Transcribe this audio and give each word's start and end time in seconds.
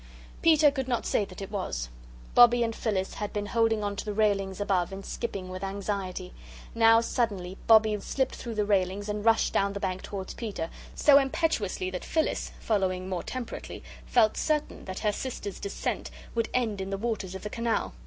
Peter 0.41 0.71
could 0.71 0.87
not 0.87 1.05
say 1.05 1.23
that 1.25 1.43
it 1.43 1.51
was. 1.51 1.89
Bobbie 2.33 2.63
and 2.63 2.75
Phyllis 2.75 3.13
had 3.13 3.31
been 3.31 3.45
holding 3.45 3.83
on 3.83 3.95
to 3.97 4.03
the 4.03 4.15
railings 4.15 4.59
above 4.59 4.91
and 4.91 5.05
skipping 5.05 5.49
with 5.49 5.63
anxiety. 5.63 6.33
Now 6.73 7.01
suddenly 7.01 7.55
Bobbie 7.67 7.99
slipped 7.99 8.33
through 8.33 8.55
the 8.55 8.65
railings 8.65 9.09
and 9.09 9.23
rushed 9.23 9.53
down 9.53 9.73
the 9.73 9.79
bank 9.79 10.01
towards 10.01 10.33
Peter, 10.33 10.71
so 10.95 11.19
impetuously 11.19 11.91
that 11.91 12.03
Phyllis, 12.03 12.51
following 12.59 13.07
more 13.09 13.21
temperately, 13.21 13.83
felt 14.07 14.37
certain 14.37 14.85
that 14.85 15.01
her 15.01 15.11
sister's 15.11 15.59
descent 15.59 16.09
would 16.33 16.49
end 16.51 16.81
in 16.81 16.89
the 16.89 16.97
waters 16.97 17.35
of 17.35 17.43
the 17.43 17.49
canal. 17.51 17.93